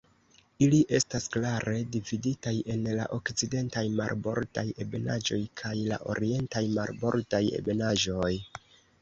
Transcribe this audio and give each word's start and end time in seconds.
Ili 0.67 0.77
estas 0.99 1.25
klare 1.33 1.73
dividitaj 1.95 2.53
en 2.75 2.87
la 3.01 3.05
Okcidentaj 3.17 3.83
Marbordaj 3.99 4.65
Ebenaĵoj 4.87 5.39
kaj 5.63 5.75
la 5.93 6.01
Orientaj 6.15 6.65
Marbordaj 6.81 7.45
Ebenaĵoj. 7.61 8.35